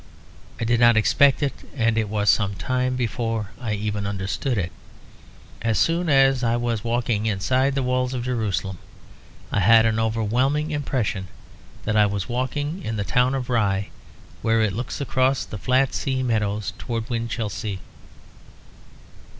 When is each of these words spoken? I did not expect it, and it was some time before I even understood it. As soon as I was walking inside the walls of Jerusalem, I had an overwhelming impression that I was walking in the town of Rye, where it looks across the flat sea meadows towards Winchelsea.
I 0.59 0.63
did 0.63 0.79
not 0.79 0.97
expect 0.97 1.43
it, 1.43 1.53
and 1.75 1.95
it 1.95 2.09
was 2.09 2.27
some 2.27 2.55
time 2.55 2.95
before 2.95 3.51
I 3.61 3.73
even 3.73 4.07
understood 4.07 4.57
it. 4.57 4.71
As 5.61 5.77
soon 5.77 6.09
as 6.09 6.43
I 6.43 6.55
was 6.55 6.83
walking 6.83 7.27
inside 7.27 7.75
the 7.75 7.83
walls 7.83 8.15
of 8.15 8.23
Jerusalem, 8.25 8.79
I 9.51 9.59
had 9.59 9.85
an 9.85 9.99
overwhelming 9.99 10.71
impression 10.71 11.27
that 11.83 11.95
I 11.95 12.07
was 12.07 12.27
walking 12.27 12.81
in 12.81 12.95
the 12.95 13.03
town 13.03 13.35
of 13.35 13.47
Rye, 13.47 13.89
where 14.41 14.61
it 14.63 14.73
looks 14.73 15.01
across 15.01 15.45
the 15.45 15.59
flat 15.59 15.93
sea 15.93 16.23
meadows 16.23 16.73
towards 16.79 17.07
Winchelsea. 17.11 17.77